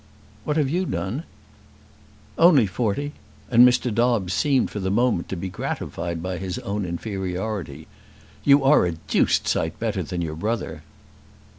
[0.45, 1.25] "What have you done?"
[2.35, 3.11] "Only forty,"
[3.51, 3.93] and Mr.
[3.93, 7.85] Dobbes seemed for the moment to be gratified by his own inferiority.
[8.43, 10.81] "You are a deuced sight better than your brother."